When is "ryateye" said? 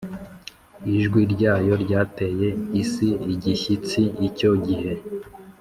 1.83-2.47